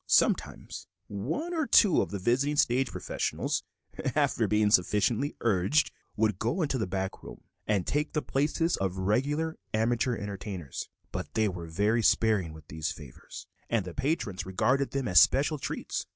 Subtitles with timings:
[0.07, 3.61] Sometimes one or two of the visiting stage professionals,
[4.15, 8.95] after being sufficiently urged, would go into the back room and take the places of
[8.95, 14.43] the regular amateur entertainers, but they were very sparing with these favors, and the patrons
[14.43, 16.07] regarded them as special treats.